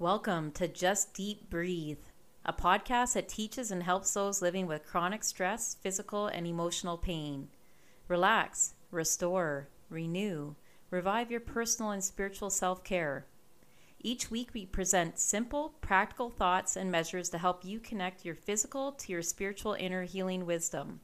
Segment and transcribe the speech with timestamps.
[0.00, 2.00] Welcome to Just Deep Breathe,
[2.44, 7.46] a podcast that teaches and helps those living with chronic stress, physical, and emotional pain.
[8.08, 10.56] Relax, restore, renew,
[10.90, 13.26] revive your personal and spiritual self care.
[14.00, 18.90] Each week, we present simple, practical thoughts and measures to help you connect your physical
[18.90, 20.98] to your spiritual inner healing wisdom.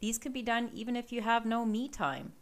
[0.00, 2.32] These can be done even if you have no me time.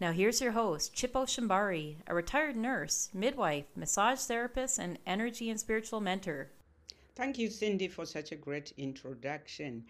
[0.00, 5.60] Now, here's your host, Chippo Shambari, a retired nurse, midwife, massage therapist, and energy and
[5.60, 6.50] spiritual mentor.
[7.14, 9.84] Thank you, Cindy, for such a great introduction.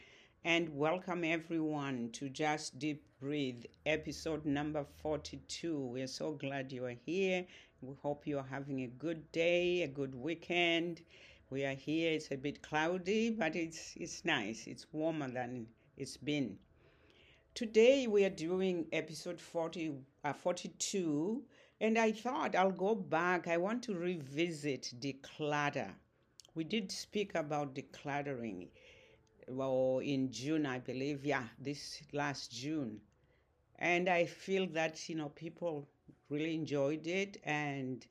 [0.45, 5.75] And welcome everyone to Just Deep Breathe, episode number 42.
[5.75, 7.47] We're so glad you are here.
[7.81, 11.01] We hope you are having a good day, a good weekend.
[11.49, 12.13] We are here.
[12.13, 14.67] It's a bit cloudy, but it's it's nice.
[14.67, 16.59] It's warmer than it's been.
[17.55, 21.45] Today we are doing episode 40, uh, 42,
[21.81, 23.47] and I thought I'll go back.
[23.47, 25.93] I want to revisit declutter.
[26.55, 28.69] We did speak about decluttering
[29.49, 31.25] well, in June, I believe.
[31.25, 33.01] Yeah, this last June.
[33.79, 35.89] And I feel that, you know, people
[36.31, 38.07] really enjoyed it and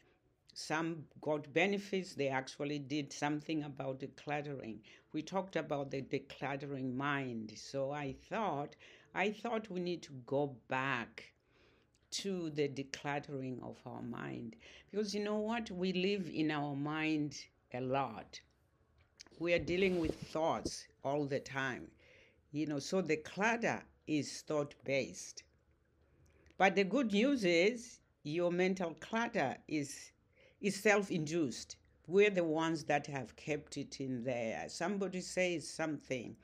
[0.53, 2.15] some got benefits.
[2.15, 4.79] They actually did something about decluttering.
[5.13, 7.53] We talked about the decluttering mind.
[7.57, 8.75] So I thought
[9.15, 11.33] I thought we need to go back
[12.11, 14.55] to the decluttering of our mind.
[14.91, 15.69] Because you know what?
[15.71, 17.35] We live in our mind
[17.73, 18.39] a lot.
[19.39, 21.87] We are dealing with thoughts all the time.
[22.51, 25.43] You know, so the clutter is thought based.
[26.57, 30.11] But the good news is your mental clutter is
[30.61, 31.75] is self-induced.
[32.07, 34.65] We're the ones that have kept it in there.
[34.69, 36.35] Somebody says something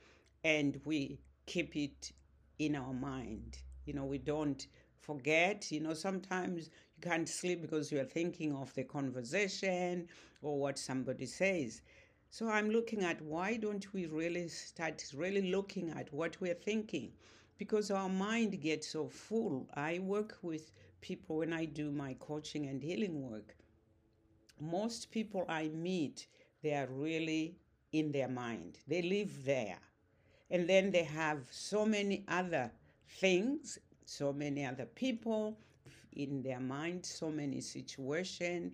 [0.43, 2.11] and we keep it
[2.59, 3.57] in our mind.
[3.85, 4.67] You know, we don't
[4.99, 5.71] forget.
[5.71, 10.07] You know, sometimes you can't sleep because you're thinking of the conversation
[10.41, 11.81] or what somebody says.
[12.29, 17.11] So I'm looking at why don't we really start really looking at what we're thinking?
[17.57, 19.67] Because our mind gets so full.
[19.73, 23.55] I work with people when I do my coaching and healing work.
[24.59, 26.27] Most people I meet,
[26.61, 27.57] they are really
[27.91, 28.77] in their mind.
[28.87, 29.79] They live there
[30.51, 32.71] and then they have so many other
[33.19, 35.57] things so many other people
[36.13, 38.73] in their mind so many situations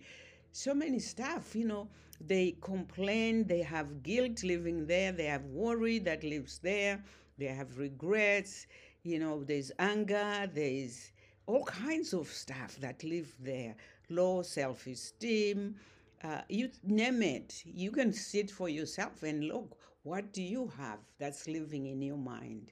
[0.52, 1.88] so many stuff you know.
[2.18, 7.04] They complain they have guilt living there they have worry that lives there
[7.36, 8.66] they have regrets
[9.02, 11.12] you know there's anger there's
[11.46, 13.76] all kinds of stuff that live there.
[14.08, 15.76] Low self-esteem
[16.24, 17.62] uh, you name it.
[17.64, 19.76] You can sit for yourself and look
[20.06, 22.70] what do you have that's living in your mind?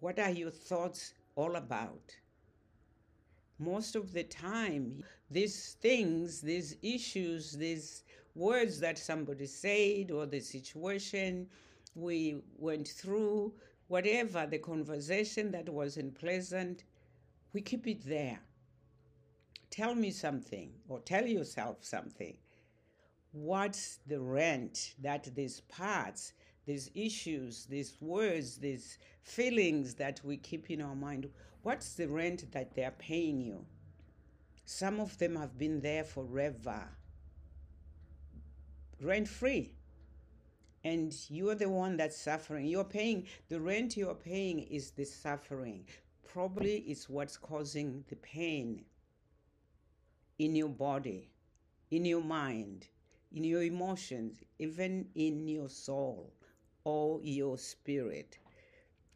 [0.00, 2.16] What are your thoughts all about?
[3.60, 8.02] Most of the time, these things, these issues, these
[8.34, 11.46] words that somebody said, or the situation
[11.94, 13.52] we went through,
[13.86, 16.82] whatever the conversation that wasn't pleasant,
[17.52, 18.40] we keep it there.
[19.70, 22.36] Tell me something, or tell yourself something
[23.32, 26.32] what's the rent that these parts,
[26.66, 31.28] these issues, these words, these feelings that we keep in our mind,
[31.62, 33.64] what's the rent that they're paying you?
[34.64, 36.88] Some of them have been there forever,
[39.00, 39.74] rent free.
[40.84, 42.66] And you're the one that's suffering.
[42.66, 45.84] You're paying, the rent you're paying is the suffering.
[46.26, 48.84] Probably it's what's causing the pain
[50.40, 51.30] in your body,
[51.90, 52.88] in your mind,
[53.34, 56.32] in your emotions, even in your soul
[56.84, 58.38] or your spirit.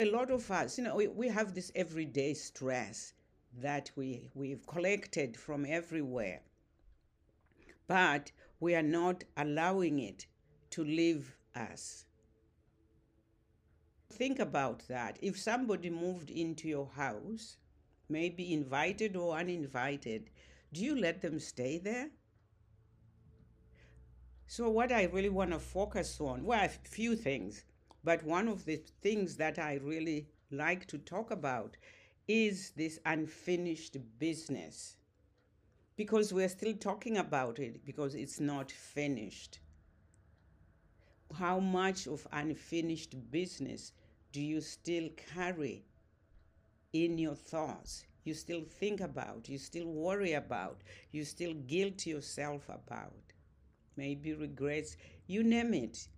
[0.00, 3.14] A lot of us, you know, we, we have this everyday stress
[3.60, 6.40] that we, we've collected from everywhere,
[7.86, 10.26] but we are not allowing it
[10.70, 12.04] to live us.
[14.12, 15.18] Think about that.
[15.20, 17.56] If somebody moved into your house,
[18.08, 20.30] maybe invited or uninvited,
[20.72, 22.10] do you let them stay there?
[24.48, 27.64] So, what I really want to focus on, well, a few things,
[28.04, 31.76] but one of the things that I really like to talk about
[32.28, 34.96] is this unfinished business.
[35.96, 39.58] Because we're still talking about it because it's not finished.
[41.34, 43.92] How much of unfinished business
[44.32, 45.84] do you still carry
[46.92, 48.06] in your thoughts?
[48.24, 53.32] You still think about, you still worry about, you still guilt yourself about
[53.96, 54.96] maybe regrets,
[55.26, 56.08] you name it.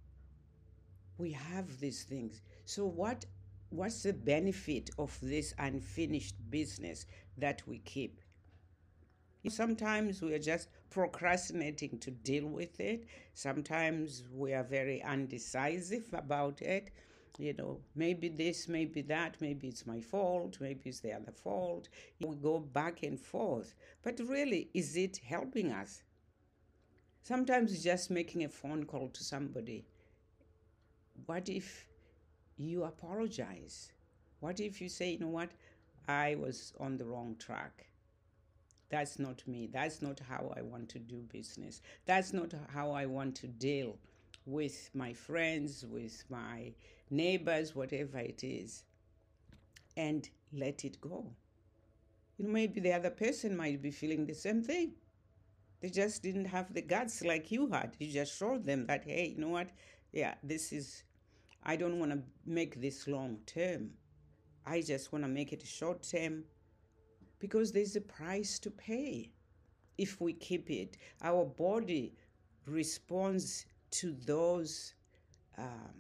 [1.18, 2.40] We have these things.
[2.64, 3.26] So what
[3.70, 7.04] what's the benefit of this unfinished business
[7.36, 8.20] that we keep?
[9.48, 13.06] Sometimes we are just procrastinating to deal with it.
[13.34, 16.90] Sometimes we are very undecisive about it.
[17.38, 21.88] You know, maybe this, maybe that, maybe it's my fault, maybe it's the other fault.
[22.20, 23.74] We go back and forth.
[24.02, 26.02] But really, is it helping us?
[27.28, 29.84] Sometimes just making a phone call to somebody.
[31.26, 31.86] What if
[32.56, 33.92] you apologize?
[34.40, 35.50] What if you say, you know what,
[36.08, 37.84] I was on the wrong track?
[38.88, 39.68] That's not me.
[39.70, 41.82] That's not how I want to do business.
[42.06, 43.98] That's not how I want to deal
[44.46, 46.72] with my friends, with my
[47.10, 48.84] neighbors, whatever it is.
[49.98, 51.26] And let it go.
[52.38, 54.92] You know, maybe the other person might be feeling the same thing.
[55.80, 57.96] They just didn't have the guts like you had.
[57.98, 59.70] You just showed them that, hey, you know what?
[60.12, 61.04] Yeah, this is,
[61.62, 63.90] I don't want to make this long term.
[64.66, 66.44] I just want to make it short term
[67.38, 69.30] because there's a price to pay
[69.96, 70.96] if we keep it.
[71.22, 72.14] Our body
[72.66, 74.94] responds to those
[75.56, 75.94] um,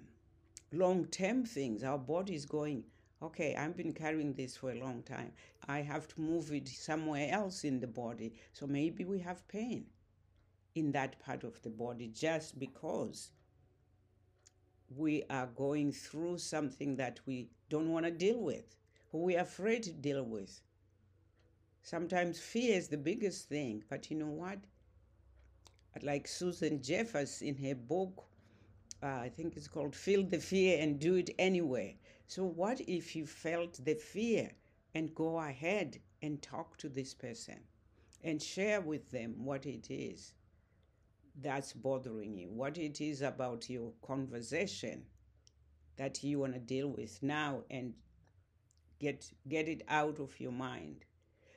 [0.72, 1.82] long term things.
[1.84, 2.84] Our body is going,
[3.22, 5.32] okay, I've been carrying this for a long time.
[5.66, 8.34] I have to move it somewhere else in the body.
[8.52, 9.86] So maybe we have pain
[10.74, 13.32] in that part of the body just because
[14.96, 18.76] we are going through something that we don't want to deal with,
[19.12, 20.60] or we're afraid to deal with.
[21.82, 24.58] Sometimes fear is the biggest thing, but you know what?
[26.02, 28.24] Like Susan Jeffers in her book,
[29.02, 31.98] uh, I think it's called Feel the Fear and Do It Anyway.
[32.26, 34.50] So, what if you felt the fear
[34.94, 37.60] and go ahead and talk to this person
[38.24, 40.34] and share with them what it is
[41.40, 45.04] that's bothering you, what it is about your conversation
[45.96, 47.94] that you want to deal with now and
[48.98, 51.04] get get it out of your mind?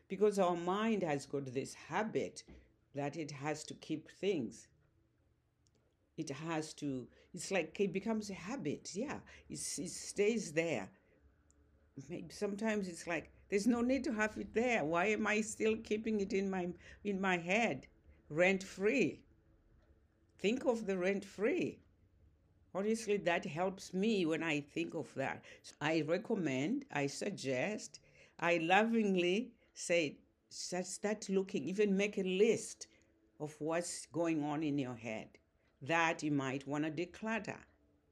[0.07, 2.44] Because our mind has got this habit
[2.94, 4.67] that it has to keep things.
[6.17, 9.19] It has to it's like it becomes a habit yeah
[9.50, 10.89] it, it stays there.
[12.10, 14.83] Maybe sometimes it's like there's no need to have it there.
[14.86, 16.69] Why am i still keeping it in my
[17.04, 17.88] in my head?
[18.30, 19.22] Rent free
[20.39, 21.80] think of the rent free
[22.74, 25.44] honestly that helps me when i think of that.
[25.62, 28.00] So i recommend i suggest
[28.39, 30.18] i lovingly say,
[30.50, 32.88] start looking, even make a list
[33.39, 35.30] of what's going on in your head
[35.81, 37.57] that you might want to declutter.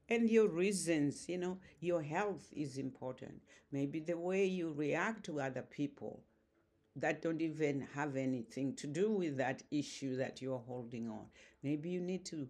[0.10, 3.42] And your reasons, you know, your health is important.
[3.72, 6.24] Maybe the way you react to other people
[6.96, 11.26] that don't even have anything to do with that issue that you're holding on.
[11.62, 12.48] Maybe you need to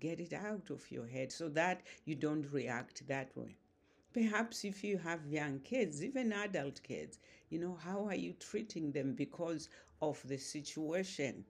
[0.00, 3.56] get it out of your head so that you don't react that way.
[4.12, 7.18] Perhaps if you have young kids, even adult kids,
[7.50, 9.68] you know, how are you treating them because
[10.00, 11.44] of the situation,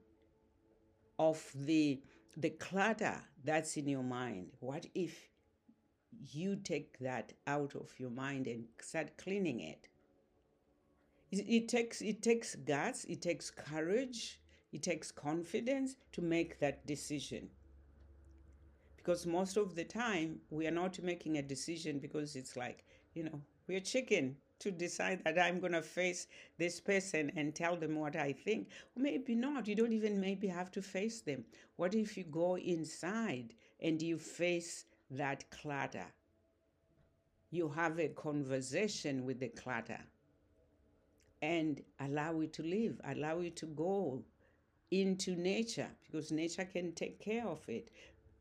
[1.18, 2.00] of the
[2.36, 4.48] the clutter that's in your mind?
[4.60, 5.28] What if
[6.32, 9.88] you take that out of your mind and start cleaning it?
[11.30, 14.40] It, takes it takes guts, it takes courage,
[14.72, 17.50] it takes confidence to make that decision
[19.04, 23.22] because most of the time we are not making a decision because it's like you
[23.22, 26.26] know we're chicken to decide that i'm going to face
[26.58, 28.68] this person and tell them what i think?
[28.96, 29.68] Maybe not.
[29.68, 31.44] You don't even maybe have to face them.
[31.76, 36.06] What if you go inside and you face that clutter?
[37.50, 40.00] You have a conversation with the clutter
[41.42, 44.22] and allow it to live allow it to go
[44.90, 47.90] into nature because nature can take care of it.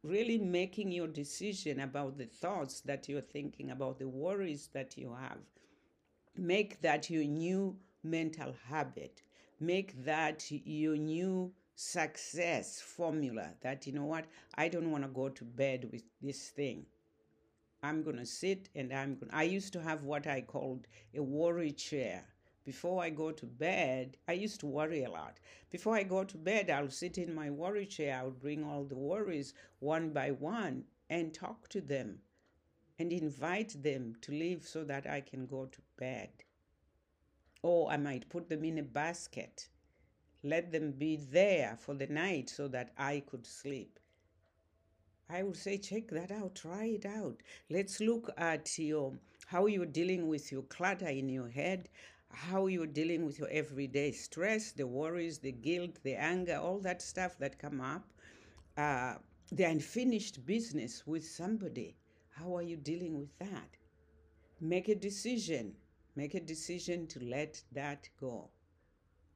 [0.03, 5.13] Really making your decision about the thoughts that you're thinking about, the worries that you
[5.13, 5.39] have.
[6.35, 9.21] Make that your new mental habit.
[9.59, 14.25] Make that your new success formula that, you know what,
[14.55, 16.85] I don't want to go to bed with this thing.
[17.81, 21.21] I'm going to sit and I'm going I used to have what I called a
[21.21, 22.25] worry chair
[22.65, 25.37] before I go to bed, I used to worry a lot.
[25.69, 28.95] Before I go to bed, I'll sit in my worry chair, I'll bring all the
[28.95, 32.19] worries one by one and talk to them
[33.03, 36.29] and invite them to leave so that I can go to bed.
[37.61, 39.67] Or I might put them in a basket,
[40.41, 43.99] let them be there for the night so that I could sleep.
[45.29, 47.41] I would say, check that out, try it out.
[47.69, 49.13] Let's look at your
[49.47, 51.89] how you're dealing with your clutter in your head,
[52.29, 57.01] how you're dealing with your everyday stress, the worries, the guilt, the anger, all that
[57.01, 58.05] stuff that come up,
[58.77, 59.15] uh,
[59.51, 61.97] the unfinished business with somebody.
[62.35, 63.77] How are you dealing with that?
[64.59, 65.73] Make a decision.
[66.15, 68.49] Make a decision to let that go,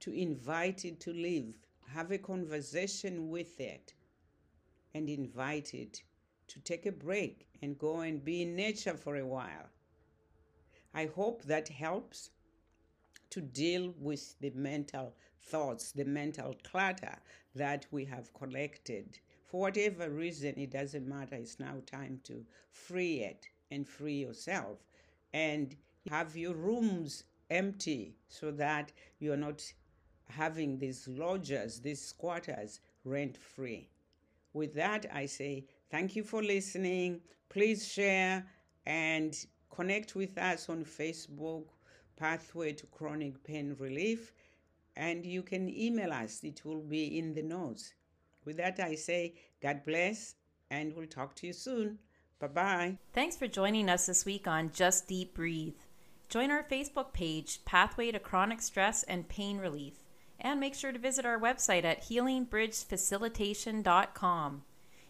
[0.01, 1.55] to invite it to live
[1.93, 3.93] have a conversation with it
[4.93, 6.01] and invite it
[6.47, 9.69] to take a break and go and be in nature for a while.
[10.93, 12.29] I hope that helps
[13.29, 17.17] to deal with the mental thoughts, the mental clutter
[17.55, 19.19] that we have collected.
[19.47, 21.35] For whatever reason, it doesn't matter.
[21.35, 24.77] It's now time to free it and free yourself
[25.33, 25.75] and
[26.09, 29.63] have your rooms empty so that you're not
[30.29, 33.89] having these lodgers, these squatters rent free.
[34.53, 37.21] With that, I say thank you for listening.
[37.49, 38.45] Please share
[38.85, 39.33] and
[39.69, 41.65] connect with us on Facebook,
[42.17, 44.33] Pathway to Chronic Pain Relief,
[44.95, 46.43] and you can email us.
[46.43, 47.93] It will be in the notes.
[48.47, 50.33] With that, I say God bless,
[50.71, 51.99] and we'll talk to you soon.
[52.39, 52.97] Bye bye.
[53.11, 55.75] Thanks for joining us this week on Just Deep Breathe.
[56.29, 59.95] Join our Facebook page, Pathway to Chronic Stress and Pain Relief,
[60.39, 64.63] and make sure to visit our website at healingbridgefacilitation.com.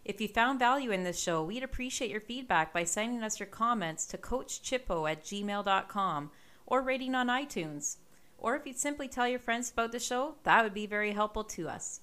[0.04, 3.46] If you found value in this show, we'd appreciate your feedback by sending us your
[3.46, 6.32] comments to coachchippo at gmail.com
[6.66, 7.98] or rating on iTunes.
[8.40, 11.44] Or if you'd simply tell your friends about the show, that would be very helpful
[11.44, 12.00] to us.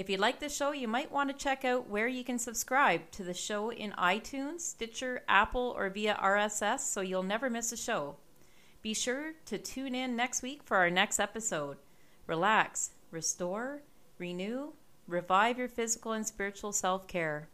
[0.00, 3.10] If you like the show, you might want to check out where you can subscribe
[3.10, 7.76] to the show in iTunes, Stitcher, Apple, or via RSS so you'll never miss a
[7.76, 8.16] show.
[8.80, 11.76] Be sure to tune in next week for our next episode.
[12.26, 13.82] Relax, restore,
[14.16, 14.72] renew,
[15.06, 17.48] revive your physical and spiritual self care.